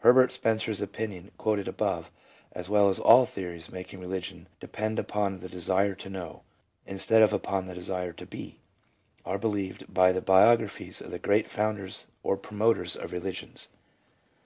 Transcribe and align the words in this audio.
Herbert 0.00 0.30
Spencer's 0.32 0.82
opinion 0.82 1.30
quoted 1.38 1.66
above, 1.66 2.10
as 2.52 2.68
well 2.68 2.90
as 2.90 3.00
al 3.00 3.24
theories 3.24 3.72
making 3.72 4.00
religion 4.00 4.46
depend 4.60 4.98
upon 4.98 5.38
the 5.40 5.48
desire 5.48 5.94
to 5.94 6.10
know, 6.10 6.42
instead 6.84 7.22
of 7.22 7.32
upon 7.32 7.64
the 7.64 7.74
desire 7.74 8.12
to 8.12 8.26
be, 8.26 8.60
are 9.24 9.38
belied 9.38 9.84
by 9.88 10.12
the 10.12 10.20
biographies 10.20 11.00
of 11.00 11.10
the 11.10 11.18
great 11.18 11.48
founders 11.48 12.06
or 12.22 12.36
promoters 12.36 12.96
of 12.96 13.12
religions. 13.12 13.68